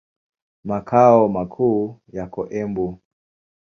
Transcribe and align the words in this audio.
Makao 0.63 1.29
makuu 1.29 1.99
yako 2.13 2.41
Embu. 2.59 2.99